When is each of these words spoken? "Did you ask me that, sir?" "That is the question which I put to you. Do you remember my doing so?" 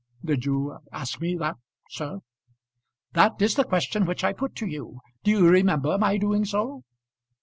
"Did 0.25 0.45
you 0.45 0.79
ask 0.91 1.21
me 1.21 1.35
that, 1.35 1.57
sir?" 1.91 2.21
"That 3.13 3.39
is 3.39 3.53
the 3.53 3.63
question 3.63 4.05
which 4.07 4.23
I 4.23 4.33
put 4.33 4.55
to 4.55 4.65
you. 4.65 4.99
Do 5.23 5.29
you 5.29 5.47
remember 5.47 5.95
my 5.99 6.17
doing 6.17 6.43
so?" 6.43 6.81